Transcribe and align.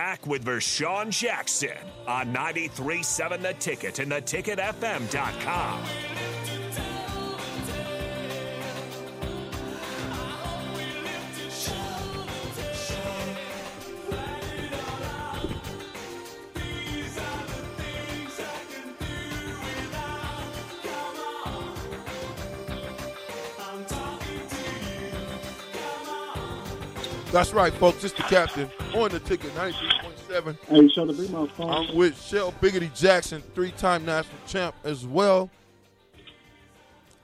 Back 0.00 0.26
with 0.26 0.46
Vershan 0.46 1.10
Jackson 1.10 1.76
on 2.08 2.32
93.7 2.32 3.42
The 3.42 3.52
Ticket 3.52 3.98
and 3.98 4.10
theticketfm.com. 4.10 6.29
That's 27.32 27.52
right, 27.52 27.72
folks. 27.74 28.02
It's 28.02 28.12
the 28.12 28.24
captain 28.24 28.68
on 28.92 29.10
the 29.10 29.20
ticket, 29.20 29.54
93.7. 29.54 30.58
Hey, 30.66 30.88
Sheldon, 30.88 31.14
bring 31.16 31.30
my 31.32 31.46
phone. 31.46 31.70
I'm 31.70 31.96
with 31.96 32.20
Shell 32.20 32.52
Biggity 32.60 32.92
Jackson, 32.98 33.40
three-time 33.54 34.04
national 34.04 34.36
champ 34.48 34.74
as 34.82 35.06
well. 35.06 35.48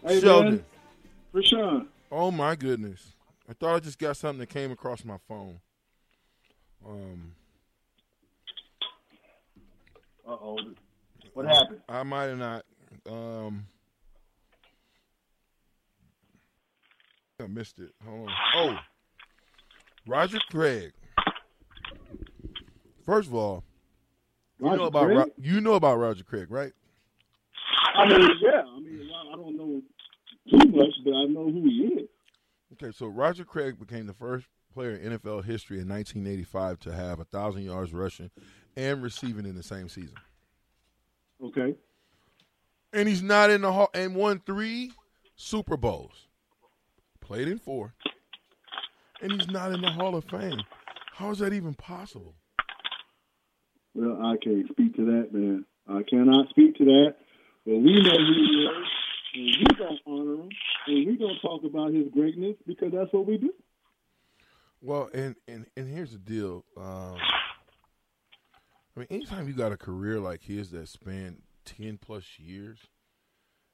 Hey, 0.05 0.21
Sheldon. 0.21 0.57
man. 0.57 0.65
Rashawn. 1.35 1.87
Oh 2.13 2.31
my 2.31 2.55
goodness. 2.55 3.15
I 3.51 3.53
thought 3.53 3.75
I 3.75 3.81
just 3.81 3.99
got 3.99 4.17
something 4.17 4.39
that 4.39 4.49
came 4.49 4.71
across 4.71 5.05
my 5.05 5.19
phone. 5.29 5.59
Um 6.87 7.33
Uh-oh. 10.27 10.59
What 11.35 11.47
happened? 11.47 11.81
I 11.89 12.03
might 12.05 12.25
have 12.27 12.39
not 12.39 12.65
um 13.09 13.67
I 17.43 17.47
missed 17.49 17.81
it. 17.81 17.91
Hold 18.07 18.29
on. 18.29 18.35
Oh. 18.55 18.77
Roger 20.07 20.39
Craig. 20.51 20.93
First 23.05 23.29
of 23.29 23.35
all, 23.35 23.65
you 24.59 24.67
Roger 24.67 24.77
know 24.79 24.85
about 24.87 25.09
Ro- 25.09 25.31
you 25.39 25.61
know 25.61 25.75
about 25.75 25.97
Roger 25.99 26.25
Craig, 26.25 26.47
right? 26.51 26.73
I 27.95 28.09
mean, 28.09 28.29
yeah. 28.41 28.63
I 28.67 28.81
mean, 28.81 29.11
I- 29.15 29.33
I 29.33 29.37
don't 29.37 29.57
know 29.57 29.83
too 30.51 30.69
much, 30.71 30.95
but 31.05 31.15
I 31.15 31.25
know 31.27 31.45
who 31.51 31.65
he 31.69 31.87
is. 32.03 32.09
Okay, 32.75 32.93
so 32.93 33.07
Roger 33.07 33.45
Craig 33.45 33.79
became 33.79 34.07
the 34.07 34.13
first 34.15 34.47
player 34.75 34.91
in 34.97 35.13
NFL 35.13 35.43
history 35.45 35.81
in 35.81 35.89
1985 35.89 36.79
to 36.81 36.93
have 36.93 37.21
a 37.21 37.25
thousand 37.25 37.63
yards 37.63 37.93
rushing 37.93 38.31
and 38.77 39.03
receiving 39.03 39.47
in 39.47 39.55
the 39.55 39.63
same 39.63 39.89
season. 39.89 40.17
Okay. 41.43 41.75
And 42.93 43.09
he's 43.09 43.23
not 43.23 43.51
in 43.51 43.63
the 43.63 43.73
hall 43.73 43.89
and 43.95 44.15
won 44.15 44.41
three 44.45 44.93
Super 45.37 45.77
Bowls. 45.77 46.27
Played 47.21 47.49
in 47.49 47.59
four. 47.59 47.95
And 49.27 49.41
he's 49.41 49.51
not 49.51 49.73
in 49.73 49.81
the 49.81 49.91
Hall 49.91 50.15
of 50.15 50.25
Fame. 50.27 50.63
How 51.15 51.33
is 51.33 51.41
that 51.41 51.53
even 51.53 51.75
possible? 51.75 52.37
Well, 53.93 54.23
I 54.23 54.37
can't 54.37 54.69
speak 54.71 54.95
to 54.95 55.05
that, 55.05 55.31
man. 55.33 55.65
I 55.89 56.05
cannot 56.09 56.49
speak 56.51 56.77
to 56.77 56.85
that. 56.85 57.17
But 57.65 57.75
we 57.79 58.01
know 58.01 58.11
who 58.11 58.35
he 58.35 58.69
is, 58.69 58.87
and 59.35 59.69
we 59.69 59.75
gonna 59.77 59.99
honor 60.07 60.43
him, 60.43 60.49
and 60.87 61.07
we 61.09 61.17
gonna 61.17 61.41
talk 61.43 61.65
about 61.65 61.93
his 61.93 62.07
greatness 62.13 62.55
because 62.69 62.93
that's 62.93 63.13
what 63.13 63.27
we 63.27 63.37
do. 63.39 63.53
Well, 64.81 65.11
and 65.13 65.35
and 65.49 65.67
and 65.77 65.93
here's 65.93 66.13
the 66.13 66.19
deal. 66.19 66.65
Um, 66.77 67.17
I 68.97 69.01
mean, 69.01 69.09
anytime 69.11 69.49
you 69.49 69.55
got 69.55 69.73
a 69.73 69.77
career 69.77 70.21
like 70.21 70.43
his 70.43 70.71
that 70.71 70.87
spanned 70.87 71.43
ten 71.65 71.99
plus 71.99 72.39
years, 72.39 72.79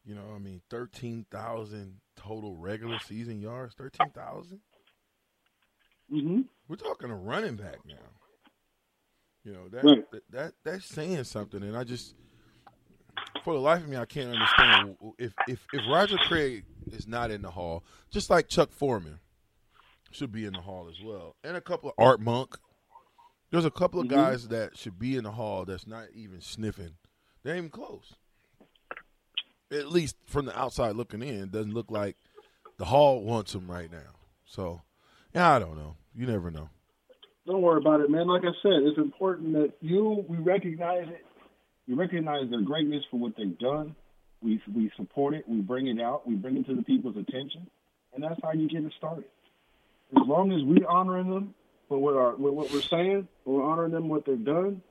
you 0.03 0.15
know, 0.15 0.33
I 0.35 0.39
mean, 0.39 0.63
thirteen 0.71 1.27
thousand 1.31 2.01
total 2.17 2.57
regular 2.57 2.99
season 3.01 3.43
yards, 3.43 3.75
thirteen 3.75 4.09
thousand. 4.15 4.61
Mm-hmm. 6.11 6.43
We're 6.69 6.77
talking 6.77 7.11
a 7.11 7.17
running 7.17 7.57
back 7.57 7.79
now. 7.87 7.95
You 9.45 9.53
know 9.53 9.69
that, 9.71 9.85
Right. 9.85 10.11
that 10.13 10.23
that 10.31 10.53
that's 10.65 10.87
saying 10.87 11.25
something, 11.25 11.63
and 11.63 11.77
I 11.77 11.83
just, 11.85 12.15
for 13.43 13.55
the 13.55 13.61
life 13.61 13.83
of 13.83 13.89
me, 13.89 13.97
I 13.97 14.05
can't 14.05 14.31
understand 14.31 14.97
if 15.19 15.33
if 15.49 15.67
if 15.73 15.81
Roger 15.91 16.17
Craig 16.29 16.65
is 16.93 17.07
not 17.09 17.31
in 17.31 17.43
the 17.43 17.51
hall, 17.51 17.83
just 18.11 18.31
like 18.31 18.49
Chuck 18.49 18.71
Foreman 18.73 19.19
should 20.13 20.31
be 20.31 20.45
in 20.45 20.53
the 20.53 20.61
hall 20.61 20.89
as 20.89 21.03
well, 21.05 21.35
and 21.43 21.57
a 21.57 21.61
couple 21.61 21.89
of 21.89 21.95
Art 21.99 22.21
Monk. 22.21 22.57
There's 23.51 23.65
a 23.67 23.71
couple 23.71 24.01
of 24.01 24.07
Mhm. 24.07 24.11
guys 24.11 24.49
that 24.49 24.79
should 24.79 24.99
be 24.99 25.17
in 25.17 25.25
the 25.25 25.33
hall 25.33 25.65
that's 25.67 25.87
not 25.87 26.11
even 26.15 26.41
sniffing. 26.41 26.97
They 27.43 27.51
ain't 27.51 27.59
even 27.59 27.71
close. 27.71 28.15
At 29.71 29.89
least 29.89 30.17
from 30.25 30.45
the 30.47 30.59
outside 30.59 30.97
looking 30.97 31.23
in, 31.23 31.51
doesn't 31.51 31.75
look 31.75 31.91
like 31.91 32.17
the 32.79 32.85
hall 32.87 33.23
wants 33.25 33.53
them 33.53 33.71
right 33.71 33.91
now. 33.91 34.15
So, 34.47 34.83
I 35.35 35.59
don't 35.59 35.77
know. 35.77 35.97
You 36.15 36.27
never 36.27 36.51
know. 36.51 36.69
Don't 37.47 37.63
worry 37.63 37.79
about 37.79 38.01
it, 38.01 38.11
man. 38.11 38.29
Like 38.29 38.43
I 38.43 38.53
said, 38.63 38.83
it's 38.85 38.99
important 38.99 39.55
that 39.55 39.73
you 39.81 40.25
we 40.29 40.37
recognize 40.37 41.09
it. 41.09 41.25
We 41.89 41.95
recognize 41.95 42.49
their 42.51 42.61
greatness 42.61 43.03
for 43.11 43.19
what 43.19 43.37
they've 43.37 43.59
done. 43.59 43.97
We 44.43 44.61
we 44.73 44.91
support 44.97 45.35
it. 45.35 45.49
We 45.49 45.61
bring 45.61 45.89
it 45.89 46.01
out. 46.01 46.27
We 46.27 46.35
bring 46.35 46.57
it 46.57 46.67
to 46.67 46.77
the 46.77 46.83
people's 46.83 47.17
attention, 47.17 47.69
and 48.15 48.23
that's 48.23 48.41
how 48.43 48.53
you 48.53 48.69
get 48.69 48.85
it 48.85 48.93
started. 48.97 49.25
As 50.17 50.27
long 50.27 50.53
as 50.53 50.63
we 50.63 50.85
honoring 50.85 51.31
them 51.31 51.55
for 51.89 51.99
what 51.99 52.15
our 52.15 52.37
with 52.37 52.53
what 52.55 52.71
we're 52.71 52.83
saying, 52.83 53.27
we're 53.45 53.63
honoring 53.63 53.93
them 53.93 54.09
what 54.09 54.25
they've 54.25 54.45
done. 54.45 54.83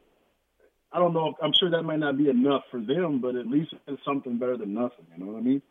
I 0.92 1.00
don't 1.00 1.14
know. 1.14 1.30
If, 1.30 1.36
I'm 1.42 1.54
sure 1.58 1.70
that 1.70 1.84
might 1.84 2.00
not 2.00 2.18
be 2.18 2.28
enough 2.30 2.64
for 2.70 2.82
them, 2.82 3.22
but 3.22 3.36
at 3.36 3.48
least 3.48 3.74
it's 3.88 4.04
something 4.04 4.38
better 4.38 4.58
than 4.58 4.74
nothing. 4.74 5.06
You 5.16 5.24
know 5.24 5.32
what 5.32 5.40
I 5.40 5.42
mean? 5.42 5.62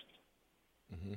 Mm-hmm. 0.94 1.14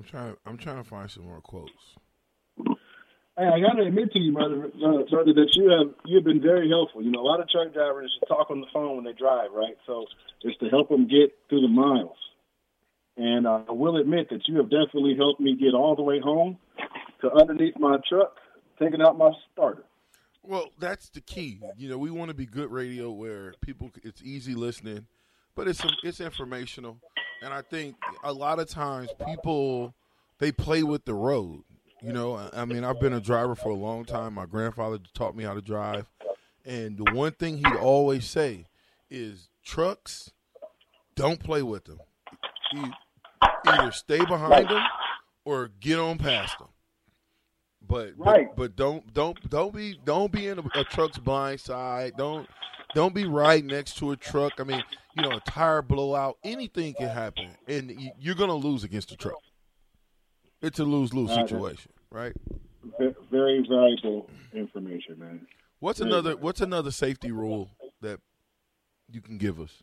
I'm 0.00 0.06
trying. 0.06 0.36
I'm 0.46 0.56
trying 0.56 0.82
to 0.82 0.88
find 0.88 1.10
some 1.10 1.24
more 1.24 1.42
quotes. 1.42 1.98
Hey, 3.36 3.44
I 3.44 3.60
got 3.60 3.74
to 3.76 3.82
admit 3.82 4.10
to 4.12 4.18
you, 4.18 4.32
brother, 4.32 4.64
uh, 4.64 5.04
brother, 5.10 5.34
that 5.34 5.48
you 5.52 5.68
have 5.68 5.94
you've 6.06 6.24
been 6.24 6.40
very 6.40 6.70
helpful. 6.70 7.02
You 7.02 7.10
know, 7.10 7.20
a 7.20 7.28
lot 7.28 7.38
of 7.38 7.50
truck 7.50 7.74
drivers 7.74 8.10
talk 8.26 8.50
on 8.50 8.62
the 8.62 8.66
phone 8.72 8.96
when 8.96 9.04
they 9.04 9.12
drive, 9.12 9.50
right? 9.52 9.76
So 9.86 10.06
it's 10.42 10.58
to 10.60 10.70
help 10.70 10.88
them 10.88 11.06
get 11.06 11.36
through 11.50 11.60
the 11.60 11.68
miles. 11.68 12.16
And 13.18 13.46
uh, 13.46 13.64
I 13.68 13.72
will 13.72 13.98
admit 13.98 14.30
that 14.30 14.48
you 14.48 14.56
have 14.56 14.70
definitely 14.70 15.16
helped 15.18 15.38
me 15.38 15.54
get 15.54 15.74
all 15.74 15.94
the 15.94 16.02
way 16.02 16.18
home 16.18 16.56
to 17.20 17.30
underneath 17.30 17.74
my 17.78 17.98
truck, 18.08 18.36
taking 18.78 19.02
out 19.02 19.18
my 19.18 19.32
starter. 19.52 19.84
Well, 20.42 20.70
that's 20.78 21.10
the 21.10 21.20
key. 21.20 21.60
You 21.76 21.90
know, 21.90 21.98
we 21.98 22.10
want 22.10 22.30
to 22.30 22.34
be 22.34 22.46
good 22.46 22.72
radio 22.72 23.10
where 23.10 23.52
people 23.60 23.90
it's 24.02 24.22
easy 24.22 24.54
listening, 24.54 25.06
but 25.54 25.68
it's 25.68 25.84
it's 26.02 26.20
informational. 26.20 26.96
And 27.42 27.52
I 27.54 27.62
think 27.62 27.96
a 28.22 28.32
lot 28.32 28.58
of 28.58 28.68
times 28.68 29.08
people 29.26 29.94
they 30.38 30.52
play 30.52 30.82
with 30.82 31.04
the 31.04 31.14
road. 31.14 31.62
You 32.02 32.12
know, 32.12 32.36
I- 32.54 32.64
mean, 32.64 32.82
I've 32.84 32.98
been 33.00 33.12
a 33.12 33.20
driver 33.20 33.54
for 33.54 33.68
a 33.70 33.74
long 33.74 34.04
time. 34.06 34.34
My 34.34 34.46
grandfather 34.46 34.98
taught 35.14 35.36
me 35.36 35.44
how 35.44 35.52
to 35.54 35.60
drive, 35.60 36.06
and 36.64 36.96
the 36.96 37.12
one 37.12 37.32
thing 37.32 37.58
he'd 37.58 37.76
always 37.76 38.26
say 38.26 38.66
is 39.10 39.48
trucks 39.62 40.32
don't 41.14 41.40
play 41.42 41.62
with 41.62 41.84
them. 41.84 41.98
E- 42.74 42.92
Either 43.66 43.92
stay 43.92 44.24
behind 44.24 44.68
them 44.68 44.82
or 45.44 45.68
get 45.80 45.98
on 45.98 46.16
past 46.18 46.58
them. 46.58 46.68
But, 47.86 48.12
Right. 48.16 48.46
but 48.48 48.56
but 48.56 48.76
don't 48.76 49.12
don't 49.12 49.50
don't 49.50 49.74
be 49.74 49.98
don't 50.04 50.30
be 50.32 50.46
in 50.48 50.58
a, 50.58 50.62
a 50.80 50.84
truck's 50.84 51.18
blind 51.18 51.60
side. 51.60 52.14
Don't 52.16 52.48
don't 52.94 53.14
be 53.14 53.24
right 53.24 53.64
next 53.64 53.98
to 53.98 54.10
a 54.12 54.16
truck. 54.16 54.54
I 54.58 54.64
mean, 54.64 54.82
you 55.14 55.22
know, 55.22 55.36
a 55.36 55.40
tire 55.40 55.82
blowout, 55.82 56.38
anything 56.44 56.94
can 56.94 57.08
happen, 57.08 57.50
and 57.66 57.92
you're 58.18 58.34
gonna 58.34 58.54
lose 58.54 58.84
against 58.84 59.10
the 59.10 59.16
truck. 59.16 59.40
It's 60.62 60.78
a 60.78 60.84
lose 60.84 61.14
lose 61.14 61.32
situation, 61.32 61.92
right? 62.10 62.34
very 63.30 63.64
valuable 63.68 64.28
information, 64.52 65.18
man. 65.18 65.46
What's 65.78 66.00
another 66.00 66.36
What's 66.36 66.60
another 66.60 66.90
safety 66.90 67.30
rule 67.30 67.70
that 68.00 68.20
you 69.10 69.20
can 69.20 69.38
give 69.38 69.60
us 69.60 69.82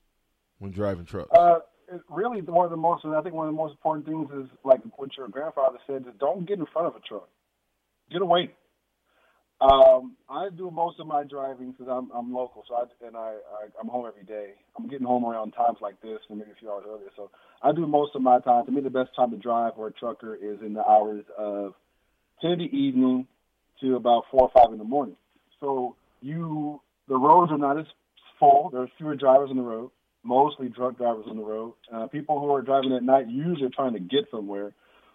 when 0.60 0.72
driving 0.72 1.06
trucks? 1.06 1.30
Uh, 1.32 1.60
really, 2.10 2.42
one 2.42 2.66
of 2.66 2.72
the 2.72 2.78
most, 2.78 3.06
I 3.06 3.22
think 3.22 3.34
one 3.34 3.48
of 3.48 3.54
the 3.54 3.58
most 3.58 3.72
important 3.72 4.06
things 4.06 4.30
is 4.44 4.50
like 4.64 4.82
what 4.96 5.10
your 5.18 5.28
grandfather 5.28 5.78
said: 5.88 6.06
is 6.08 6.14
don't 6.20 6.48
get 6.48 6.60
in 6.60 6.66
front 6.68 6.88
of 6.88 6.96
a 6.96 7.00
truck. 7.00 7.28
Get 8.12 8.22
away. 8.22 8.52
Um, 9.60 10.16
I 10.30 10.50
do 10.56 10.70
most 10.70 11.00
of 11.00 11.08
my 11.08 11.24
driving 11.24 11.72
because 11.72 11.88
I'm 11.90 12.12
I'm 12.16 12.32
local, 12.32 12.64
so 12.68 12.76
I 12.76 12.84
and 13.08 13.18
I, 13.18 13.38
I 13.38 13.66
I'm 13.82 13.88
home 13.88 14.06
every 14.08 14.24
day. 14.24 14.52
I'm 14.78 14.88
getting 14.88 15.08
home 15.08 15.26
around 15.26 15.52
times 15.52 15.80
like 15.82 16.00
this, 16.02 16.20
maybe 16.30 16.52
a 16.52 16.60
few 16.60 16.72
hours 16.72 16.84
earlier. 16.88 17.10
So 17.16 17.32
I 17.64 17.72
do 17.72 17.88
most 17.88 18.12
of 18.16 18.22
my 18.22 18.40
time. 18.40 18.68
To 18.68 18.72
me, 18.72 18.82
the 18.82 18.92
best 18.92 19.10
time 19.16 19.32
to 19.32 19.38
drive 19.38 19.74
for 19.76 19.88
a 19.88 19.92
trucker 19.92 20.36
is 20.36 20.60
in 20.64 20.74
the 20.74 20.86
hours 20.86 21.26
of 21.40 21.74
ten 22.40 22.52
in 22.52 22.60
the 22.60 22.66
evening 22.66 23.26
to 23.82 23.96
about 23.96 24.26
four 24.30 24.44
or 24.44 24.52
five 24.54 24.72
in 24.72 24.78
the 24.78 24.84
morning. 24.84 25.16
So 25.60 25.96
you, 26.22 26.80
the 27.08 27.18
roads 27.18 27.52
are 27.52 27.58
not 27.58 27.80
as 27.80 27.86
full. 28.40 28.70
There 28.72 28.82
are 28.82 28.92
fewer 29.00 29.16
drivers 29.16 29.50
on 29.50 29.58
the 29.58 29.64
road, 29.64 29.90
mostly 30.24 30.70
drunk 30.70 31.00
drivers 31.00 31.26
on 31.28 31.38
the 31.38 31.44
road. 31.44 31.74
Uh, 31.92 32.06
people 32.06 32.40
who 32.40 32.54
are 32.54 32.62
driving 32.62 32.94
at 32.94 33.02
night 33.02 33.28
usually 33.28 33.66
are 33.66 33.76
trying 33.76 33.94
to 33.94 34.00
get 34.00 34.26
somewhere, 34.30 34.74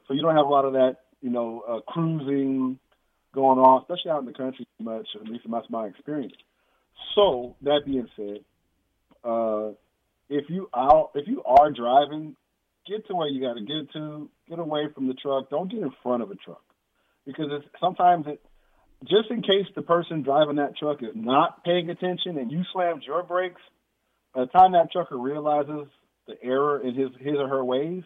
so 0.08 0.14
you 0.14 0.22
don't 0.22 0.34
have 0.34 0.46
a 0.46 0.50
lot 0.50 0.64
of 0.64 0.72
that, 0.72 0.96
you 1.20 1.30
know, 1.30 1.62
uh, 1.68 1.80
cruising 1.92 2.80
going 3.34 3.58
on, 3.58 3.82
especially 3.82 4.10
out 4.10 4.20
in 4.20 4.26
the 4.26 4.32
country 4.32 4.66
much. 4.80 5.08
At 5.20 5.28
least 5.28 5.44
that's 5.50 5.70
my 5.70 5.86
experience. 5.86 6.34
So 7.14 7.56
that 7.62 7.80
being 7.84 8.08
said, 8.16 8.38
uh, 9.24 9.70
if 10.28 10.48
you 10.48 10.68
out 10.74 11.10
if 11.14 11.26
you 11.28 11.42
are 11.44 11.70
driving, 11.70 12.36
get 12.86 13.06
to 13.08 13.14
where 13.14 13.28
you 13.28 13.40
got 13.40 13.54
to 13.54 13.60
get 13.60 13.92
to. 13.92 14.28
Get 14.48 14.58
away 14.58 14.88
from 14.94 15.08
the 15.08 15.14
truck. 15.14 15.50
Don't 15.50 15.70
get 15.70 15.80
in 15.80 15.92
front 16.02 16.22
of 16.22 16.30
a 16.30 16.34
truck 16.34 16.62
because 17.26 17.46
it's 17.50 17.66
sometimes 17.80 18.26
it 18.26 18.40
just 19.04 19.30
in 19.30 19.42
case 19.42 19.66
the 19.74 19.82
person 19.82 20.22
driving 20.22 20.56
that 20.56 20.76
truck 20.76 21.02
is 21.02 21.14
not 21.14 21.64
paying 21.64 21.90
attention 21.90 22.38
and 22.38 22.50
you 22.50 22.62
slammed 22.72 23.02
your 23.06 23.22
brakes. 23.22 23.60
By 24.34 24.42
the 24.42 24.46
time 24.46 24.72
that 24.72 24.92
trucker 24.92 25.18
realizes 25.18 25.88
the 26.26 26.34
error 26.42 26.80
in 26.80 26.94
his 26.94 27.10
his 27.20 27.34
or 27.36 27.48
her 27.48 27.64
ways, 27.64 28.02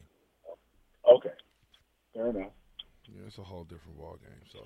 Okay, 1.09 1.33
fair 2.13 2.29
enough. 2.29 2.51
Yeah, 3.05 3.23
it's 3.27 3.37
a 3.37 3.43
whole 3.43 3.63
different 3.63 3.97
ball 3.97 4.17
game. 4.21 4.63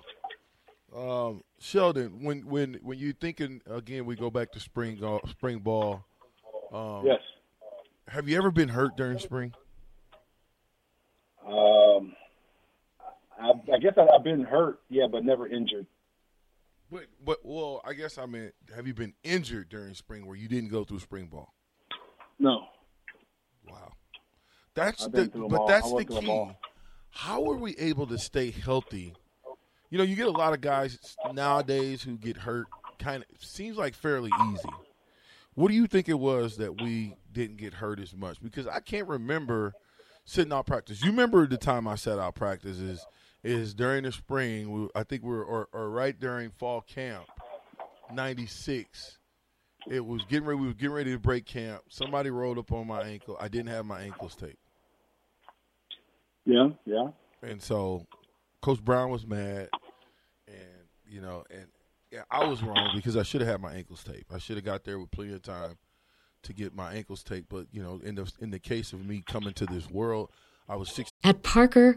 So, 0.94 1.00
um, 1.00 1.44
Sheldon, 1.60 2.24
when 2.24 2.46
when 2.46 2.80
when 2.84 2.98
you 2.98 3.14
thinking 3.14 3.62
again, 3.70 4.06
we 4.06 4.16
go 4.16 4.30
back 4.30 4.52
to 4.54 4.60
spring 4.60 5.04
uh, 5.04 5.20
spring 5.30 5.60
ball. 5.60 6.04
Um, 6.72 7.06
yes. 7.06 7.22
Have 8.10 8.30
you 8.30 8.38
ever 8.38 8.52
been 8.52 8.70
hurt 8.70 8.96
during 8.96 9.20
spring? 9.20 9.54
Um, 11.46 12.14
I, 13.40 13.52
I 13.74 13.80
guess 13.80 13.94
I, 13.98 14.08
I've 14.14 14.24
been 14.24 14.44
hurt, 14.44 14.80
yeah, 14.90 15.08
but 15.12 15.26
never 15.26 15.48
injured. 15.48 15.88
But, 16.92 17.06
but 17.24 17.40
well, 17.44 17.82
I 17.86 17.94
guess 17.94 18.18
I 18.18 18.26
mean, 18.26 18.52
have 18.76 18.88
you 18.88 18.94
been 18.94 19.14
injured 19.24 19.70
during 19.70 19.94
spring 19.94 20.26
where 20.26 20.38
you 20.38 20.48
didn't 20.48 20.70
go 20.70 20.84
through 20.84 21.00
spring 21.00 21.28
ball? 21.28 21.54
No. 22.40 22.66
Wow, 23.70 23.92
that's 24.74 25.06
the 25.08 25.30
but 25.50 25.68
that's 25.68 25.92
the 25.92 26.06
key. 26.06 26.52
How 27.10 27.44
are 27.50 27.56
we 27.58 27.76
able 27.78 28.08
to 28.08 28.18
stay 28.18 28.52
healthy? 28.52 29.14
You 29.90 29.98
know, 29.98 30.04
you 30.04 30.16
get 30.16 30.28
a 30.28 30.32
lot 30.32 30.54
of 30.54 30.62
guys 30.62 31.18
nowadays 31.34 32.04
who 32.04 32.18
get 32.18 32.38
hurt. 32.38 32.68
Kind 33.00 33.24
of 33.24 33.44
seems 33.44 33.78
like 33.78 33.94
fairly 33.94 34.32
easy. 34.52 34.70
What 35.56 35.70
do 35.70 35.74
you 35.74 35.88
think 35.88 36.08
it 36.08 36.20
was 36.20 36.58
that 36.58 36.82
we 36.82 37.16
didn't 37.32 37.58
get 37.58 37.74
hurt 37.74 38.00
as 38.00 38.16
much? 38.16 38.42
Because 38.42 38.68
I 38.68 38.80
can't 38.80 39.08
remember 39.08 39.74
sitting 40.26 40.54
out 40.54 40.68
practice. 40.68 41.02
You 41.04 41.12
remember 41.12 41.48
the 41.48 41.58
time 41.58 41.88
I 41.88 41.96
sat 41.96 42.20
out 42.20 42.36
practices 42.36 43.06
is 43.44 43.74
during 43.74 44.04
the 44.04 44.12
spring. 44.12 44.72
We, 44.72 44.88
I 44.96 45.04
think 45.04 45.24
we 45.24 45.32
are 45.32 45.44
or, 45.44 45.70
or 45.72 45.90
right 45.90 46.18
during 46.20 46.52
fall 46.52 46.82
camp, 46.82 47.26
'96. 48.14 49.18
It 49.90 50.06
was 50.06 50.24
getting 50.26 50.46
ready. 50.46 50.60
We 50.60 50.68
were 50.68 50.74
getting 50.74 50.96
ready 50.96 51.12
to 51.12 51.20
break 51.20 51.46
camp. 51.46 51.84
Somebody 51.90 52.30
rolled 52.30 52.58
up 52.58 52.72
on 52.72 52.88
my 52.88 53.04
ankle. 53.04 53.38
I 53.40 53.48
didn't 53.48 53.68
have 53.68 53.86
my 53.86 54.02
ankles 54.02 54.36
taped. 54.36 54.58
Yeah, 56.46 56.70
yeah. 56.86 57.10
And 57.42 57.62
so, 57.62 58.06
Coach 58.62 58.84
Brown 58.84 59.10
was 59.12 59.26
mad, 59.26 59.70
and 60.48 60.88
you 61.08 61.22
know, 61.22 61.44
and 61.50 61.68
yeah, 62.12 62.24
I 62.32 62.46
was 62.46 62.64
wrong 62.64 62.92
because 62.96 63.18
I 63.18 63.24
should 63.24 63.42
have 63.42 63.50
had 63.50 63.62
my 63.62 63.74
ankles 63.74 64.04
taped. 64.04 64.34
I 64.34 64.38
should 64.38 64.56
have 64.56 64.66
got 64.66 64.84
there 64.84 64.98
with 65.00 65.12
plenty 65.12 65.34
of 65.34 65.42
time 65.42 65.78
to 66.44 66.54
get 66.54 66.74
my 66.74 66.94
ankles 66.94 67.24
taped. 67.24 67.50
But 67.50 67.68
you 67.72 67.82
know, 67.82 68.00
in 68.04 68.16
the 68.16 68.32
in 68.40 68.50
the 68.50 68.60
case 68.60 68.94
of 68.94 69.06
me 69.06 69.24
coming 69.26 69.54
to 69.54 69.66
this 69.66 69.90
world, 69.90 70.32
I 70.70 70.76
was 70.76 70.90
six. 70.90 71.12
At 71.24 71.44
Parker, 71.44 71.97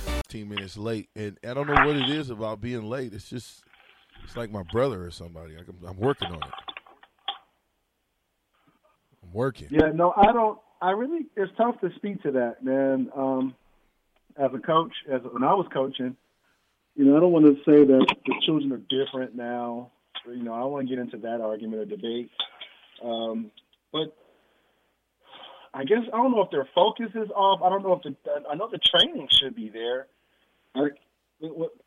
15 0.31 0.47
minutes 0.47 0.77
late, 0.77 1.09
and 1.13 1.37
I 1.45 1.53
don't 1.53 1.67
know 1.67 1.85
what 1.85 1.97
it 1.97 2.09
is 2.09 2.29
about 2.29 2.61
being 2.61 2.83
late. 2.83 3.13
It's 3.13 3.29
just 3.29 3.65
It's 4.23 4.37
like 4.37 4.49
my 4.49 4.63
brother 4.71 5.03
or 5.03 5.11
somebody. 5.11 5.57
I'm, 5.57 5.75
I'm 5.85 5.97
working 5.97 6.29
on 6.29 6.35
it. 6.35 6.53
I'm 9.21 9.33
working. 9.33 9.67
Yeah, 9.69 9.89
no, 9.93 10.13
I 10.15 10.31
don't. 10.31 10.57
I 10.81 10.91
really, 10.91 11.25
it's 11.35 11.51
tough 11.57 11.81
to 11.81 11.89
speak 11.97 12.23
to 12.23 12.31
that, 12.31 12.63
man. 12.63 13.09
Um, 13.13 13.55
as 14.37 14.51
a 14.53 14.59
coach, 14.59 14.93
as 15.11 15.19
when 15.29 15.43
I 15.43 15.53
was 15.53 15.67
coaching, 15.73 16.15
you 16.95 17.03
know, 17.03 17.17
I 17.17 17.19
don't 17.19 17.33
want 17.33 17.45
to 17.45 17.55
say 17.69 17.83
that 17.83 18.15
the 18.25 18.33
children 18.45 18.71
are 18.71 18.77
different 18.77 19.35
now. 19.35 19.91
You 20.25 20.43
know, 20.43 20.53
I 20.53 20.59
don't 20.59 20.71
want 20.71 20.87
to 20.87 20.95
get 20.95 21.01
into 21.01 21.17
that 21.17 21.41
argument 21.41 21.81
or 21.81 21.85
debate. 21.85 22.31
Um, 23.03 23.51
but 23.91 24.15
I 25.73 25.83
guess 25.83 26.03
I 26.13 26.15
don't 26.15 26.31
know 26.31 26.43
if 26.43 26.51
their 26.51 26.69
focus 26.73 27.09
is 27.15 27.29
off. 27.31 27.61
I 27.61 27.67
don't 27.67 27.83
know 27.83 28.01
if 28.01 28.03
the 28.03 28.15
I 28.49 28.55
know 28.55 28.69
the 28.71 28.79
training 28.79 29.27
should 29.29 29.57
be 29.57 29.67
there. 29.67 30.07
I 30.75 30.87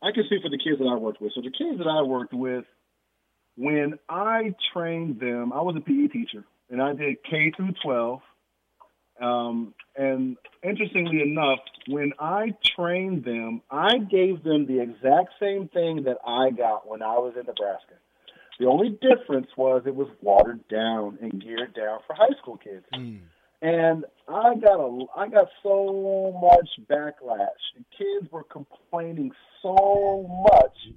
I 0.03 0.11
can 0.11 0.23
see 0.29 0.37
for 0.41 0.49
the 0.49 0.57
kids 0.57 0.79
that 0.79 0.85
I 0.85 0.95
worked 0.95 1.21
with. 1.21 1.31
So 1.33 1.41
the 1.41 1.51
kids 1.51 1.77
that 1.77 1.87
I 1.87 2.01
worked 2.01 2.33
with, 2.33 2.65
when 3.55 3.97
I 4.09 4.53
trained 4.73 5.19
them, 5.19 5.53
I 5.53 5.61
was 5.61 5.75
a 5.77 5.81
PE 5.81 6.07
teacher 6.07 6.43
and 6.69 6.81
I 6.81 6.93
did 6.93 7.23
K 7.23 7.51
through 7.55 7.73
12. 7.83 8.19
Um, 9.21 9.73
and 9.95 10.35
interestingly 10.61 11.21
enough, 11.21 11.59
when 11.87 12.11
I 12.19 12.53
trained 12.75 13.23
them, 13.23 13.61
I 13.71 13.97
gave 13.97 14.43
them 14.43 14.65
the 14.65 14.81
exact 14.81 15.35
same 15.39 15.69
thing 15.69 16.03
that 16.03 16.17
I 16.27 16.49
got 16.49 16.85
when 16.85 17.01
I 17.01 17.17
was 17.17 17.35
in 17.39 17.45
Nebraska. 17.45 17.95
The 18.59 18.67
only 18.67 18.89
difference 18.89 19.47
was 19.57 19.83
it 19.85 19.95
was 19.95 20.09
watered 20.21 20.67
down 20.67 21.17
and 21.21 21.41
geared 21.41 21.73
down 21.75 21.99
for 22.07 22.13
high 22.13 22.35
school 22.41 22.57
kids. 22.57 22.85
Mm. 22.93 23.21
And 23.65 24.05
I 24.27 24.55
got 24.55 24.79
a, 24.79 25.05
I 25.17 25.27
got 25.27 25.47
so 25.63 26.37
much 26.39 26.69
backlash. 26.87 27.47
Kids 27.97 28.31
were 28.31 28.43
complaining 28.43 29.31
so 29.63 30.45
much 30.51 30.95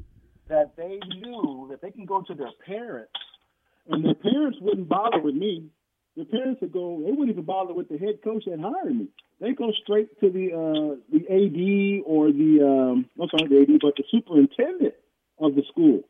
that 0.48 0.76
they 0.76 0.98
knew 1.08 1.68
that 1.70 1.80
they 1.80 1.90
can 1.90 2.04
go 2.04 2.20
to 2.22 2.34
their 2.34 2.52
parents, 2.66 3.12
and 3.88 4.04
their 4.04 4.14
parents 4.14 4.58
wouldn't 4.60 4.88
bother 4.88 5.20
with 5.20 5.34
me 5.34 5.70
the 6.18 6.24
parents 6.24 6.60
would 6.60 6.72
go, 6.72 7.00
they 7.04 7.12
wouldn't 7.12 7.30
even 7.30 7.44
bother 7.44 7.72
with 7.72 7.88
the 7.88 7.96
head 7.96 8.18
coach 8.24 8.44
that 8.46 8.58
hired 8.58 8.96
me. 8.96 9.06
They 9.40 9.52
go 9.52 9.70
straight 9.84 10.18
to 10.18 10.28
the 10.28 10.50
uh, 10.50 10.96
the 11.12 11.22
AD 11.30 12.02
or 12.04 12.32
the 12.32 12.58
um, 12.66 13.06
I'm 13.22 13.28
sorry, 13.30 13.48
the 13.48 13.72
AD, 13.72 13.80
but 13.80 13.94
the 13.96 14.02
superintendent 14.10 14.94
of 15.38 15.54
the 15.54 15.62
school, 15.70 16.00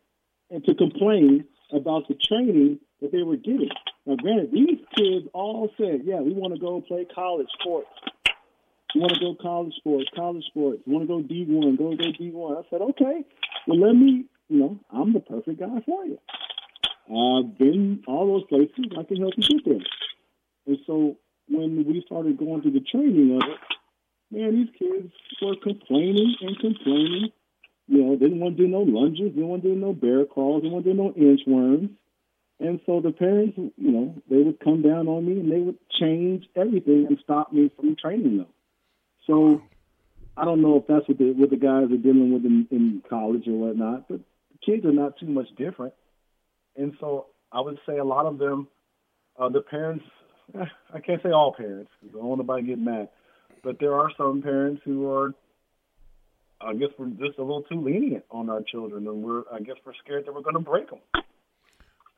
and 0.50 0.65
to 0.65 0.75
complain 0.75 1.45
about 1.73 2.09
the 2.09 2.15
training 2.15 2.81
that 3.01 3.13
they 3.13 3.23
were 3.23 3.37
getting. 3.37 3.71
Now, 4.07 4.17
granted, 4.17 4.53
these 4.53 4.81
kids 4.97 5.27
all 5.35 5.71
said, 5.77 6.03
"Yeah, 6.05 6.21
we 6.21 6.33
want 6.33 6.55
to 6.55 6.61
go 6.61 6.81
play 6.81 7.07
college 7.15 7.49
sports. 7.61 7.89
We 8.95 9.01
want 9.01 9.15
to 9.15 9.21
go 9.21 9.35
college 9.41 9.75
sports, 9.77 10.09
college 10.17 10.45
sports. 10.47 10.83
We 10.87 10.95
want 10.95 11.09
to 11.09 11.15
go 11.15 11.23
D 11.23 11.45
one, 11.49 11.77
go 11.77 11.95
go 11.95 12.13
D 12.13 12.31
one." 12.31 12.57
I 12.57 12.63
said, 12.71 12.81
"Okay, 12.81 13.25
well, 13.67 13.79
let 13.79 13.95
me. 13.95 14.25
You 14.49 14.59
know, 14.59 14.81
I'm 14.91 15.13
the 15.13 15.21
perfect 15.21 15.61
guy 15.61 15.81
for 15.85 16.07
you." 16.07 16.19
I've 17.09 17.57
been 17.57 18.03
all 18.07 18.27
those 18.27 18.45
places. 18.49 18.93
I 18.99 19.03
can 19.03 19.17
help 19.17 19.33
you 19.37 19.49
get 19.49 19.65
there. 19.65 19.87
And 20.67 20.79
so 20.87 21.17
when 21.49 21.85
we 21.87 22.03
started 22.05 22.37
going 22.37 22.61
through 22.61 22.73
the 22.73 22.81
training 22.81 23.37
of 23.37 23.49
it, 23.49 23.59
man, 24.31 24.55
these 24.55 24.69
kids 24.79 25.13
were 25.41 25.57
complaining 25.63 26.35
and 26.43 26.59
complaining. 26.59 27.33
You 27.88 28.04
know, 28.04 28.16
didn't 28.16 28.40
want 28.40 28.57
to 28.57 28.62
do 28.62 28.68
no 28.68 28.80
lunges, 28.80 29.33
didn't 29.33 29.49
want 29.49 29.62
to 29.62 29.75
do 29.75 29.75
no 29.75 29.92
bear 29.92 30.25
crawls, 30.26 30.62
didn't 30.62 30.75
want 30.75 30.85
to 30.85 30.92
do 30.92 30.97
no 30.97 31.11
inchworms. 31.12 31.90
And 32.61 32.80
so 32.87 33.00
the 33.00 33.12
parents, 33.12 33.57
you 33.57 33.90
know, 33.92 34.14
they 34.28 34.42
would 34.42 34.61
come 34.61 34.83
down 34.83 35.09
on 35.09 35.25
me 35.25 35.40
and 35.40 35.50
they 35.50 35.61
would 35.61 35.78
change 35.99 36.45
everything 36.57 37.07
and 37.09 37.18
stop 37.23 37.52
me 37.52 37.71
from 37.76 37.97
training 37.97 38.38
them. 38.38 38.47
So 39.26 39.62
I 40.37 40.45
don't 40.45 40.62
know 40.62 40.76
if 40.76 40.87
that's 40.87 41.09
what 41.09 41.18
the 41.18 41.33
what 41.33 41.50
the 41.50 41.57
guys 41.57 41.90
are 41.90 41.97
dealing 41.97 42.33
with 42.33 42.45
in, 42.45 42.66
in 42.71 43.02
college 43.09 43.47
or 43.47 43.52
whatnot, 43.52 44.09
but 44.09 44.21
the 44.52 44.59
kids 44.64 44.85
are 44.85 44.92
not 44.92 45.18
too 45.18 45.26
much 45.26 45.49
different. 45.57 45.95
And 46.76 46.95
so 47.00 47.26
I 47.50 47.61
would 47.61 47.78
say 47.87 47.99
a 47.99 48.04
lot 48.04 48.26
of 48.26 48.38
them, 48.38 48.68
uh, 49.38 49.49
the 49.49 49.61
parents, 49.61 50.04
eh, 50.54 50.64
I 50.95 51.00
can't 51.00 51.23
say 51.23 51.30
all 51.30 51.52
parents, 51.52 51.90
because 52.00 52.16
I 52.16 52.18
don't 52.21 52.38
want 52.38 52.47
to 52.47 52.62
get 52.62 52.78
mad, 52.78 53.09
but 53.62 53.78
there 53.80 53.95
are 53.95 54.11
some 54.16 54.42
parents 54.42 54.83
who 54.85 55.11
are, 55.11 55.35
I 56.61 56.75
guess 56.75 56.88
we're 56.99 57.09
just 57.11 57.38
a 57.38 57.43
little 57.43 57.62
too 57.62 57.81
lenient 57.81 58.25
on 58.31 58.50
our 58.50 58.62
children, 58.62 59.07
and 59.07 59.23
we're, 59.23 59.43
I 59.53 59.61
guess 59.61 59.77
we're 59.85 59.95
scared 60.05 60.27
that 60.27 60.35
we're 60.35 60.43
going 60.43 60.55
to 60.55 60.61
break 60.61 60.91
them. 60.91 60.99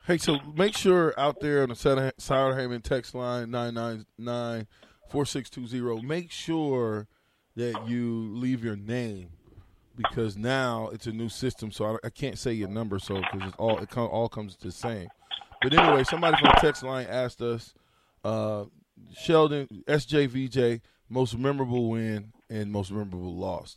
Hey, 0.06 0.16
so 0.16 0.38
make 0.56 0.76
sure 0.76 1.12
out 1.18 1.40
there 1.40 1.62
on 1.62 1.68
the 1.68 1.74
Sauerhaven 1.74 2.82
text 2.82 3.14
line 3.14 3.50
999 3.50 4.66
4620, 5.10 6.06
make 6.06 6.30
sure 6.30 7.06
that 7.56 7.86
you 7.86 8.30
leave 8.34 8.64
your 8.64 8.76
name 8.76 9.28
because 9.96 10.36
now 10.36 10.88
it's 10.92 11.06
a 11.06 11.12
new 11.12 11.28
system, 11.28 11.70
so 11.70 11.84
I, 11.84 12.06
I 12.06 12.10
can't 12.10 12.38
say 12.38 12.52
your 12.52 12.68
number, 12.68 12.98
so 12.98 13.20
because 13.32 13.52
all 13.58 13.78
it 13.78 13.94
all 13.96 14.28
comes 14.28 14.56
to 14.56 14.68
the 14.68 14.72
same. 14.72 15.08
But 15.62 15.74
anyway, 15.74 16.04
somebody 16.04 16.38
from 16.38 16.52
the 16.54 16.60
text 16.60 16.82
line 16.82 17.06
asked 17.10 17.42
us, 17.42 17.74
uh, 18.24 18.64
Sheldon 19.14 19.68
SJVJ, 19.86 20.80
most 21.10 21.36
memorable 21.36 21.90
win 21.90 22.32
and 22.48 22.72
most 22.72 22.90
memorable 22.90 23.34
loss. 23.34 23.76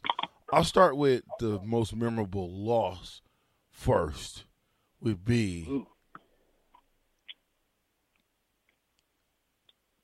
I'll 0.53 0.63
start 0.63 0.95
with 0.95 1.24
the 1.39 1.60
most 1.63 1.95
memorable 1.95 2.50
loss 2.51 3.22
first. 3.72 4.45
Would 5.01 5.25
be 5.25 5.83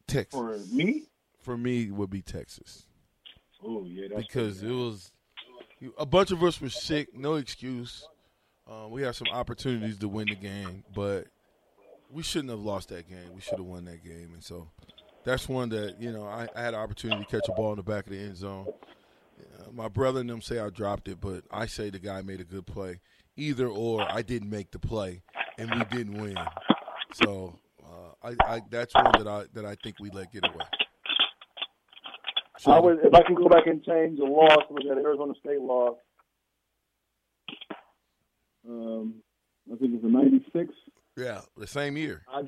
Texas. 0.08 0.40
For 0.40 0.58
me, 0.74 1.04
for 1.44 1.56
me 1.56 1.92
would 1.92 2.10
be 2.10 2.24
Texas. 2.24 2.88
Oh 3.64 3.86
yeah, 3.86 4.08
because 4.18 4.64
it 4.64 4.72
was 4.72 5.12
a 5.98 6.06
bunch 6.06 6.32
of 6.32 6.44
us 6.44 6.60
were 6.60 6.70
sick, 6.70 7.16
no 7.16 7.36
excuse. 7.36 8.08
Uh, 8.68 8.88
we 8.88 9.04
had 9.04 9.16
some 9.16 9.28
opportunities 9.32 10.00
to 10.00 10.08
win 10.08 10.28
the 10.28 10.36
game, 10.36 10.84
but 10.96 11.28
we 12.12 12.24
shouldn't 12.24 12.50
have 12.50 12.60
lost 12.60 12.90
that 12.90 13.08
game. 13.08 13.34
We 13.36 13.42
should 13.42 13.60
have 13.60 13.68
won 13.68 13.86
that 13.86 14.04
game, 14.04 14.32
and 14.34 14.44
so 14.44 14.68
that's 15.24 15.48
one 15.48 15.70
that 15.70 16.02
you 16.02 16.12
know 16.12 16.26
I, 16.26 16.48
I 16.56 16.62
had 16.62 16.74
an 16.74 16.80
opportunity 16.80 17.24
to 17.24 17.30
catch 17.30 17.48
a 17.48 17.54
ball 17.54 17.72
in 17.72 17.78
the 17.78 17.84
back 17.84 18.06
of 18.08 18.12
the 18.12 18.20
end 18.20 18.36
zone. 18.36 18.66
Uh, 19.40 19.72
my 19.72 19.88
brother 19.88 20.20
and 20.20 20.30
them 20.30 20.42
say 20.42 20.60
I 20.60 20.70
dropped 20.70 21.08
it, 21.08 21.20
but 21.22 21.44
I 21.52 21.66
say 21.66 21.90
the 21.90 22.00
guy 22.00 22.22
made 22.22 22.42
a 22.42 22.46
good 22.46 22.66
play. 22.66 23.00
Either 23.36 23.68
or, 23.68 24.06
I 24.10 24.22
didn't 24.22 24.50
make 24.50 24.72
the 24.72 24.80
play, 24.80 25.22
and 25.58 25.74
we 25.74 25.84
didn't 25.86 26.22
win. 26.22 26.38
So 27.14 27.58
uh, 27.84 28.28
I, 28.28 28.56
I, 28.56 28.62
that's 28.70 28.94
one 28.94 29.12
that 29.18 29.28
I 29.28 29.46
that 29.54 29.66
I 29.66 29.76
think 29.82 29.96
we 30.00 30.10
let 30.10 30.32
get 30.34 30.46
away. 30.46 30.66
So, 32.60 32.72
I 32.72 32.80
would, 32.80 33.00
if 33.04 33.14
I 33.14 33.22
can 33.24 33.36
go 33.36 33.48
back 33.48 33.68
and 33.68 33.82
change 33.84 34.20
the 34.20 34.26
loss, 34.26 34.66
look 34.70 34.84
at 34.84 34.98
Arizona 34.98 35.34
State 35.40 35.62
loss. 35.62 35.96
Um, 38.68 39.16
I 39.72 39.78
think 39.78 39.94
it 39.94 40.04
was 40.04 40.04
a 40.04 40.14
'96. 40.14 40.74
Yeah, 41.16 41.42
the 41.56 41.68
same 41.68 41.96
year. 41.96 42.24
I, 42.28 42.42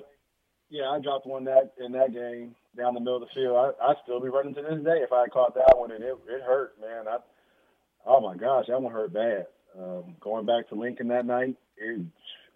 yeah, 0.71 0.89
I 0.89 0.99
dropped 0.99 1.27
one 1.27 1.43
that 1.43 1.73
in 1.83 1.91
that 1.91 2.13
game 2.13 2.55
down 2.77 2.93
the 2.93 3.01
middle 3.01 3.17
of 3.17 3.27
the 3.27 3.35
field. 3.35 3.57
I 3.57 3.91
I 3.91 3.93
still 4.03 4.21
be 4.21 4.29
running 4.29 4.55
to 4.55 4.61
this 4.61 4.83
day 4.83 5.03
if 5.03 5.11
I 5.11 5.27
caught 5.27 5.53
that 5.55 5.77
one, 5.77 5.91
and 5.91 6.03
it 6.03 6.15
it 6.27 6.41
hurt, 6.41 6.73
man. 6.79 7.07
I 7.09 7.17
oh 8.05 8.21
my 8.21 8.37
gosh, 8.37 8.65
that 8.67 8.81
one 8.81 8.91
hurt 8.91 9.13
bad. 9.13 9.47
Um, 9.77 10.15
going 10.21 10.45
back 10.45 10.69
to 10.69 10.75
Lincoln 10.75 11.09
that 11.09 11.25
night, 11.25 11.55
it, 11.77 12.01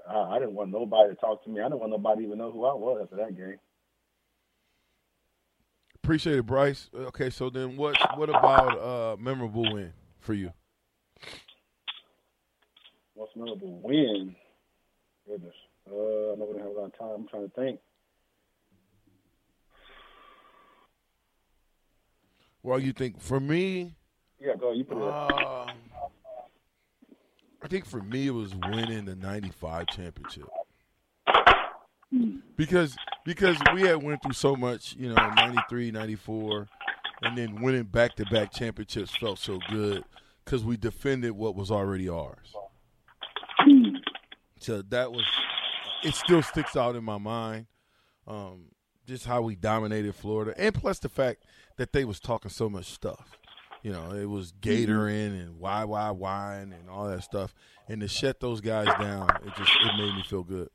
I, 0.10 0.15
I 0.15 0.39
didn't 0.39 0.55
want 0.55 0.72
nobody 0.72 1.13
to 1.13 1.15
talk 1.15 1.43
to 1.43 1.50
me. 1.50 1.60
I 1.60 1.65
didn't 1.65 1.79
want 1.79 1.91
nobody 1.91 2.22
to 2.22 2.27
even 2.27 2.38
know 2.38 2.51
who 2.51 2.65
I 2.65 2.74
was 2.74 3.01
after 3.03 3.17
that 3.17 3.38
game. 3.38 3.60
Appreciate 5.95 6.38
it, 6.38 6.45
Bryce. 6.45 6.89
Okay, 6.95 7.29
so 7.29 7.50
then 7.50 7.75
what 7.75 7.98
what 8.17 8.29
about 8.29 8.79
uh 8.79 9.17
memorable 9.19 9.74
win 9.74 9.91
for 10.19 10.34
you? 10.34 10.53
What's 13.13 13.36
memorable 13.36 13.81
win? 13.84 14.36
Goodness. 15.27 15.53
Uh, 15.91 15.95
I'm 16.34 16.39
not 16.39 16.48
gonna 16.48 16.63
have 16.63 16.72
a 16.72 16.79
lot 16.79 16.86
of 16.86 16.98
time. 16.98 17.10
I'm 17.10 17.27
trying 17.27 17.50
to 17.50 17.55
think. 17.55 17.79
Well, 22.65 22.79
you 22.79 22.93
think 22.93 23.22
for 23.22 23.39
me? 23.39 23.93
Yeah, 24.39 24.55
go. 24.60 24.72
You 24.72 24.84
put 24.86 24.98
it. 24.98 25.03
Uh, 25.03 25.67
I 27.62 27.67
think 27.67 27.86
for 27.86 28.01
me 28.01 28.25
it 28.25 28.31
was 28.31 28.55
winning 28.55 29.05
the 29.05 29.15
'95 29.15 29.86
championship 29.86 30.50
because 32.57 32.95
because 33.24 33.57
we 33.75 33.81
had 33.84 34.01
went 34.01 34.24
through 34.24 34.34
so 34.34 34.55
much, 34.55 34.95
you 34.98 35.10
know, 35.10 35.29
93, 35.36 35.91
94, 35.91 36.67
and 37.22 37.38
then 37.38 37.62
winning 37.62 37.84
back 37.84 38.15
to 38.15 38.25
back 38.25 38.51
championships 38.51 39.15
felt 39.15 39.38
so 39.38 39.60
good 39.69 40.03
because 40.43 40.63
we 40.63 40.75
defended 40.75 41.34
what 41.34 41.55
was 41.55 41.69
already 41.69 42.10
ours. 42.10 42.51
So 44.60 44.81
that 44.89 45.12
was 45.12 45.25
it. 46.03 46.15
Still 46.15 46.41
sticks 46.41 46.75
out 46.75 46.95
in 46.95 47.03
my 47.03 47.19
mind. 47.19 47.67
Um, 48.27 48.72
just 49.05 49.25
how 49.25 49.41
we 49.41 49.55
dominated 49.55 50.15
Florida, 50.15 50.53
and 50.57 50.74
plus 50.74 51.00
the 51.00 51.09
fact 51.09 51.43
that 51.77 51.93
they 51.93 52.05
was 52.05 52.19
talking 52.19 52.51
so 52.51 52.69
much 52.69 52.85
stuff. 52.85 53.38
You 53.83 53.91
know, 53.91 54.12
it 54.12 54.25
was 54.25 54.51
Gatoring 54.51 55.39
and 55.39 55.59
why, 55.59 55.83
why, 55.83 56.09
why, 56.09 56.55
and 56.55 56.74
all 56.89 57.07
that 57.07 57.24
stuff. 57.24 57.53
And 57.88 58.01
to 58.01 58.07
shut 58.07 58.39
those 58.39 58.59
guys 58.59 58.88
down, 59.00 59.29
it 59.45 59.55
just 59.55 59.71
it 59.71 59.97
made 59.97 60.15
me 60.15 60.24
feel 60.27 60.43
good 60.43 60.69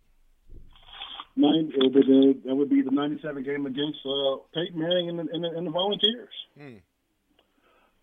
nine, 1.40 1.72
it 1.74 1.92
would, 1.92 2.04
uh, 2.04 2.38
that 2.44 2.54
would 2.54 2.70
be 2.70 2.82
the 2.82 2.90
97 2.90 3.42
game 3.42 3.66
against 3.66 3.98
uh, 4.04 4.36
Peyton 4.54 4.78
Manning 4.78 5.08
and 5.08 5.18
the, 5.18 5.26
and 5.32 5.44
the, 5.44 5.50
and 5.56 5.66
the 5.66 5.70
Volunteers. 5.70 6.34
Hmm. 6.58 6.76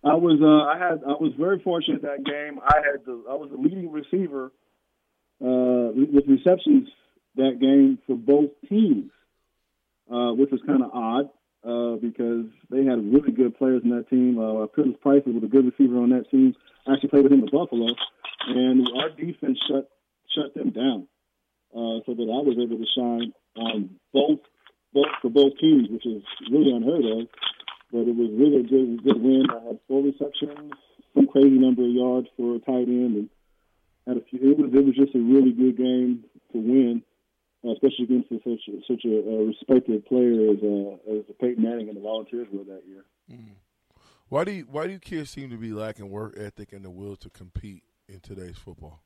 I 0.04 0.14
was 0.14 0.40
uh, 0.42 0.70
I 0.70 0.78
had 0.78 1.02
I 1.04 1.18
was 1.20 1.34
very 1.38 1.60
fortunate 1.60 2.04
that 2.04 2.24
game. 2.24 2.60
I 2.64 2.78
had 2.78 3.04
the 3.06 3.24
I 3.30 3.34
was 3.34 3.50
the 3.50 3.58
leading 3.58 3.92
receiver 3.92 4.52
uh, 5.42 5.92
with 5.92 6.28
receptions 6.28 6.88
that 7.36 7.58
game 7.60 7.98
for 8.06 8.16
both 8.16 8.52
teams, 8.70 9.12
uh, 10.12 10.32
which 10.34 10.52
was 10.52 10.62
kind 10.66 10.84
of 10.84 10.92
odd 10.94 11.30
uh, 11.64 11.96
because 11.98 12.46
they 12.70 12.86
had 12.86 13.04
really 13.12 13.32
good 13.32 13.58
players 13.58 13.82
in 13.84 13.90
that 13.92 14.10
team. 14.10 14.40
Uh, 14.40 14.68
Curtis 14.68 14.96
Price 15.02 15.24
was 15.26 15.44
a 15.44 15.48
good 15.48 15.66
receiver 15.66 15.98
on 15.98 16.12
that 16.12 16.30
team. 16.30 16.56
I 16.88 16.94
actually 16.94 17.10
played 17.10 17.24
with 17.24 17.34
him 17.34 17.44
in 17.44 17.52
Buffalo, 17.52 17.88
and 18.48 18.88
our 18.98 19.10
defense 19.10 19.60
shut 19.68 19.90
shut 20.34 20.54
them 20.54 20.72
down, 20.72 21.08
uh, 21.74 22.04
so 22.06 22.14
that 22.14 22.30
I 22.30 22.40
was 22.46 22.58
able 22.60 22.78
to 22.78 22.88
shine 22.96 23.34
on 23.56 24.00
both 24.14 24.40
both 24.94 25.12
for 25.22 25.30
both 25.30 25.58
teams, 25.60 25.90
which 25.90 26.06
is 26.06 26.24
really 26.50 26.72
unheard 26.72 27.06
of. 27.06 27.28
But 27.92 28.08
it 28.08 28.16
was 28.16 28.30
really 28.32 28.62
a 28.62 28.64
good 28.64 29.04
good 29.04 29.22
win. 29.22 29.48
I 29.50 29.68
had 29.68 29.80
four 29.88 30.04
receptions, 30.04 30.74
some 31.14 31.28
crazy 31.28 31.58
number 31.58 31.84
of 31.84 31.92
yards 31.92 32.28
for 32.38 32.56
a 32.56 32.60
tight 32.60 32.88
end, 32.88 33.16
and 33.16 33.30
had 34.08 34.18
a 34.18 34.22
few. 34.30 34.40
It 34.40 34.58
was 34.58 34.72
it 34.74 34.86
was 34.86 34.96
just 34.96 35.16
a 35.16 35.20
really 35.20 35.52
good 35.52 35.78
game 35.78 36.24
to 36.54 36.58
win, 36.58 37.04
uh, 37.04 37.07
especially 37.70 38.06
against 38.06 38.30
such 38.30 38.68
a, 38.68 38.82
such 38.88 39.06
a, 39.06 39.16
a 39.18 39.46
respected 39.46 40.06
player 40.06 40.52
as 40.52 40.58
uh, 40.64 41.18
as 41.18 41.36
Peyton 41.40 41.64
Manning 41.64 41.88
and 41.88 41.98
the 41.98 42.02
Volunteers 42.02 42.48
were 42.52 42.64
that 42.64 42.84
year. 42.88 43.06
Mm. 43.32 43.56
Why 44.30 44.44
do 44.44 44.52
you, 44.52 44.68
why 44.70 44.88
do 44.88 45.00
kids 45.00 45.30
seem 45.30 45.50
to 45.52 45.58
be 45.58 45.72
lacking 45.72 46.10
work 46.10 46.36
ethic 46.38 46.74
and 46.74 46.84
the 46.84 46.90
will 46.90 47.16
to 47.18 47.30
compete 47.30 47.84
in 48.10 48.20
today's 48.20 48.58
football? 48.58 49.02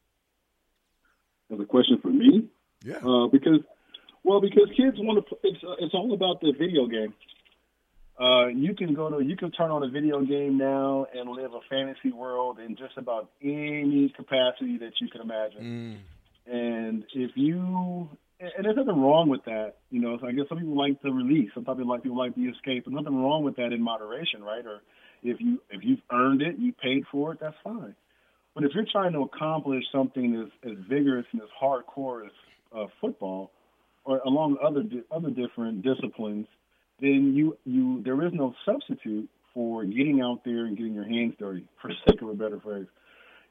As 1.53 1.59
a 1.59 1.65
question 1.65 1.99
for 2.01 2.09
me, 2.09 2.49
yeah, 2.83 2.97
uh, 2.97 3.27
because 3.27 3.59
well, 4.23 4.41
because 4.41 4.69
kids 4.75 4.97
want 4.97 5.25
to. 5.27 5.35
It's 5.43 5.63
uh, 5.63 5.75
it's 5.79 5.93
all 5.93 6.13
about 6.13 6.41
the 6.41 6.53
video 6.57 6.87
game. 6.87 7.13
Uh, 8.19 8.47
you 8.47 8.75
can 8.75 8.93
go 8.93 9.09
to 9.09 9.23
you 9.23 9.35
can 9.35 9.51
turn 9.51 9.71
on 9.71 9.83
a 9.83 9.89
video 9.89 10.21
game 10.21 10.57
now 10.57 11.07
and 11.13 11.29
live 11.29 11.53
a 11.53 11.59
fantasy 11.69 12.11
world 12.11 12.59
in 12.59 12.75
just 12.75 12.97
about 12.97 13.31
any 13.41 14.13
capacity 14.15 14.77
that 14.77 14.91
you 15.01 15.07
can 15.09 15.21
imagine. 15.21 16.03
Mm. 16.47 16.53
And 16.53 17.03
if 17.13 17.31
you 17.35 18.09
and 18.41 18.65
there's 18.65 18.75
nothing 18.75 19.01
wrong 19.01 19.29
with 19.29 19.43
that, 19.45 19.75
you 19.89 20.01
know. 20.01 20.17
So 20.19 20.27
I 20.27 20.31
guess 20.31 20.45
some 20.49 20.57
people 20.57 20.77
like 20.77 21.01
the 21.01 21.11
release, 21.11 21.49
some 21.53 21.63
people 21.63 21.87
like 21.87 22.03
people 22.03 22.17
like 22.17 22.35
the 22.35 22.43
escape, 22.43 22.85
but 22.85 22.93
nothing 22.93 23.15
wrong 23.15 23.43
with 23.43 23.55
that 23.57 23.71
in 23.71 23.81
moderation, 23.81 24.43
right? 24.43 24.65
Or 24.65 24.81
if 25.23 25.39
you 25.39 25.61
if 25.69 25.83
you've 25.83 26.01
earned 26.11 26.41
it, 26.41 26.55
you 26.57 26.73
paid 26.73 27.03
for 27.11 27.33
it, 27.33 27.39
that's 27.39 27.55
fine. 27.63 27.95
But 28.55 28.63
if 28.63 28.71
you're 28.73 28.85
trying 28.91 29.13
to 29.13 29.19
accomplish 29.21 29.83
something 29.91 30.35
as, 30.35 30.71
as 30.71 30.77
vigorous 30.89 31.25
and 31.31 31.41
as 31.41 31.47
hardcore 31.61 32.25
as 32.25 32.31
uh, 32.75 32.85
football, 32.99 33.51
or 34.03 34.17
along 34.19 34.57
other 34.63 34.83
other 35.11 35.29
different 35.29 35.83
disciplines, 35.83 36.47
then 36.99 37.33
you 37.35 37.57
you 37.65 38.01
there 38.03 38.25
is 38.25 38.33
no 38.33 38.53
substitute 38.65 39.29
for 39.53 39.83
getting 39.85 40.21
out 40.21 40.41
there 40.45 40.65
and 40.65 40.77
getting 40.77 40.93
your 40.93 41.07
hands 41.07 41.33
dirty, 41.37 41.65
for 41.81 41.91
sake 42.07 42.21
of 42.21 42.29
a 42.29 42.33
better 42.33 42.59
phrase. 42.59 42.87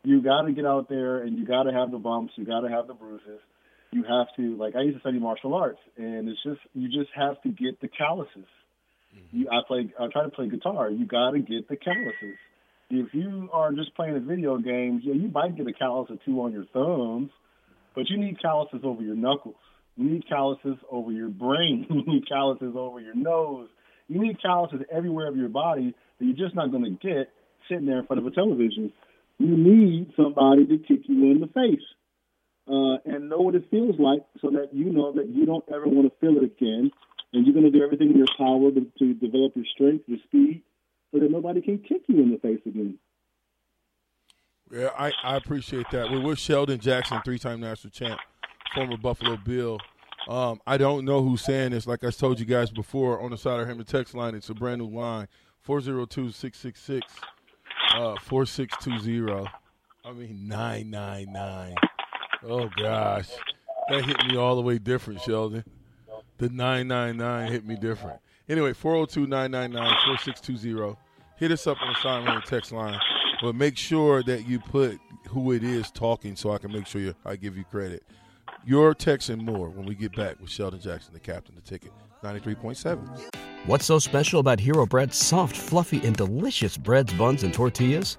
You 0.03 0.23
got 0.23 0.43
to 0.43 0.53
get 0.53 0.65
out 0.65 0.89
there 0.89 1.23
and 1.23 1.39
you 1.39 1.47
got 1.47 1.65
to 1.65 1.73
have 1.73 1.91
the 1.91 1.99
bumps, 1.99 2.33
you 2.37 2.45
got 2.45 2.61
to 2.61 2.69
have 2.69 2.87
the 2.87 2.95
bruises. 2.95 3.41
You 3.93 4.05
have 4.05 4.29
to 4.37 4.57
like 4.57 4.77
I 4.77 4.83
used 4.83 4.97
to 4.97 5.01
study 5.01 5.19
martial 5.19 5.55
arts, 5.55 5.81
and 5.97 6.29
it's 6.29 6.43
just 6.45 6.61
you 6.75 6.89
just 6.89 7.11
have 7.15 7.41
to 7.43 7.49
get 7.49 7.81
the 7.81 7.89
calluses. 7.89 8.47
Mm-hmm. 9.15 9.37
You, 9.37 9.49
I 9.51 9.61
play 9.67 9.93
I 9.99 10.07
try 10.13 10.23
to 10.25 10.31
play 10.31 10.49
guitar. 10.49 10.91
You 10.91 11.07
got 11.07 11.33
to 11.33 11.41
get 11.41 11.69
the 11.69 11.77
calluses. 11.77 12.39
If 12.91 13.15
you 13.15 13.49
are 13.53 13.73
just 13.73 13.95
playing 13.95 14.17
a 14.17 14.21
video 14.21 14.59
game, 14.59 15.01
yeah, 15.03 15.15
you 15.15 15.29
might 15.29 15.57
get 15.57 15.67
a 15.67 15.73
callus 15.73 16.11
or 16.11 16.17
two 16.25 16.41
on 16.41 16.53
your 16.53 16.65
thumbs, 16.73 17.31
but 17.95 18.09
you 18.09 18.19
need 18.19 18.41
calluses 18.43 18.81
over 18.83 19.03
your 19.03 19.15
knuckles. 19.15 19.55
You 19.97 20.11
need 20.11 20.29
calluses 20.29 20.77
over 20.91 21.13
your 21.13 21.29
brain. 21.29 21.87
You 21.91 22.03
need 22.07 22.29
calluses 22.29 22.75
over 22.77 23.01
your 23.01 23.15
nose. 23.15 23.69
You 24.09 24.21
need 24.21 24.41
calluses 24.43 24.81
everywhere 24.93 25.29
of 25.29 25.37
your 25.37 25.49
body 25.49 25.95
that 26.19 26.25
you're 26.25 26.37
just 26.37 26.57
not 26.57 26.73
going 26.73 26.85
to 26.85 26.91
get 26.91 27.31
sitting 27.69 27.87
there 27.87 28.01
in 28.01 28.07
front 28.07 28.21
of 28.21 28.27
a 28.27 28.31
television. 28.31 28.93
You 29.39 29.57
need 29.57 30.13
somebody 30.17 30.67
to 30.67 30.79
kick 30.79 31.03
you 31.07 31.31
in 31.31 31.41
the 31.41 31.47
face 31.47 31.85
uh, 32.71 32.99
and 33.05 33.29
know 33.29 33.39
what 33.39 33.55
it 33.55 33.69
feels 33.71 33.99
like 33.99 34.25
so 34.41 34.51
that 34.51 34.71
you 34.73 34.91
know 34.91 35.13
that 35.13 35.29
you 35.29 35.45
don't 35.45 35.65
ever 35.73 35.87
want 35.87 36.07
to 36.09 36.13
feel 36.21 36.37
it 36.37 36.45
again. 36.45 36.91
And 37.33 37.47
you're 37.47 37.55
going 37.55 37.71
to 37.71 37.77
do 37.77 37.85
everything 37.85 38.11
in 38.11 38.19
your 38.19 38.27
power 38.37 38.71
to, 38.73 38.87
to 38.99 39.15
develop 39.15 39.53
your 39.55 39.65
strength, 39.73 40.05
your 40.09 40.19
speed, 40.25 40.63
so 41.13 41.21
that 41.21 41.31
nobody 41.31 41.61
can 41.61 41.79
kick 41.79 42.03
you 42.09 42.21
in 42.21 42.33
the 42.33 42.39
face 42.39 42.61
again. 42.67 42.99
Yeah, 44.73 44.91
I, 44.99 45.13
I 45.23 45.37
appreciate 45.37 45.87
that. 45.93 46.11
We're 46.11 46.21
with 46.21 46.39
Sheldon 46.39 46.81
Jackson, 46.81 47.21
three 47.25 47.39
time 47.39 47.61
national 47.61 47.91
champ 47.91 48.21
former 48.75 48.97
Buffalo 48.97 49.37
Bill. 49.37 49.79
Um, 50.29 50.61
I 50.67 50.77
don't 50.77 51.05
know 51.05 51.23
who's 51.23 51.43
saying 51.43 51.73
this. 51.73 51.87
Like 51.87 52.05
I 52.05 52.11
told 52.11 52.39
you 52.39 52.47
guys 52.47 52.71
before, 52.71 53.21
on 53.21 53.31
the 53.31 53.39
side 53.39 53.61
of 53.61 53.69
him, 53.69 53.79
the 53.79 53.85
text 53.85 54.15
line, 54.15 54.35
it's 54.35 54.49
a 54.49 54.55
brand 54.55 54.81
new 54.81 54.89
line 54.89 55.29
402 55.63 56.31
666 56.31 57.21
uh, 57.95 58.15
4620. 58.21 59.49
I 60.05 60.13
mean, 60.13 60.49
999. 60.49 61.75
Oh, 62.45 62.69
gosh. 62.77 63.29
That 63.89 64.05
hit 64.05 64.25
me 64.27 64.37
all 64.37 64.57
the 64.57 64.63
way 64.63 64.79
different, 64.79 65.21
Sheldon. 65.21 65.65
The 66.39 66.49
999 66.49 67.53
hit 67.53 67.67
me 67.67 67.77
different. 67.77 68.19
Anyway, 68.49 68.73
402 68.73 69.27
999 69.27 69.97
4620. 70.05 70.97
Hit 71.37 71.51
us 71.53 71.67
up 71.67 71.79
on 71.81 71.95
the 72.03 72.09
of 72.09 72.43
the 72.43 72.49
text 72.49 72.73
line. 72.73 72.99
But 73.43 73.55
make 73.55 73.77
sure 73.77 74.23
that 74.25 74.47
you 74.47 74.59
put 74.59 74.99
who 75.29 75.53
it 75.53 75.65
is 75.65 75.91
talking 75.91 76.37
so 76.37 76.53
I 76.53 76.59
can 76.59 76.73
make 76.73 76.87
sure 76.87 77.01
you, 77.01 77.15
I 77.25 77.37
give 77.37 77.57
you 77.57 77.65
credit. 77.65 78.03
Your 78.65 78.95
text 78.95 79.31
and 79.31 79.43
more 79.43 79.71
when 79.71 79.87
we 79.87 79.95
get 79.95 80.15
back 80.15 80.39
with 80.41 80.51
Sheldon 80.51 80.81
Jackson, 80.81 81.15
the 81.15 81.21
captain, 81.21 81.55
the 81.55 81.63
ticket, 81.63 81.93
93.7. 82.23 83.35
What's 83.67 83.87
so 83.87 83.99
special 83.99 84.41
about 84.41 84.61
Hero 84.61 84.87
Bread's 84.87 85.17
soft, 85.17 85.57
fluffy, 85.57 86.05
and 86.07 86.17
delicious 86.17 86.77
breads, 86.77 87.13
buns, 87.15 87.43
and 87.43 87.55
tortillas? 87.55 88.19